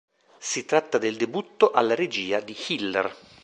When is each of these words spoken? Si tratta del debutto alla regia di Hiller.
Si 0.39 0.65
tratta 0.65 0.97
del 0.97 1.15
debutto 1.15 1.69
alla 1.69 1.93
regia 1.93 2.39
di 2.39 2.57
Hiller. 2.69 3.15